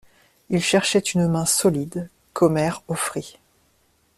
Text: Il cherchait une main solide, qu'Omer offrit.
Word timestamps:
Il 0.49 0.63
cherchait 0.63 0.97
une 0.97 1.27
main 1.27 1.45
solide, 1.45 2.09
qu'Omer 2.33 2.81
offrit. 2.87 3.37